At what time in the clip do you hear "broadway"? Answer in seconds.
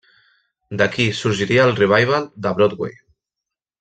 2.61-2.99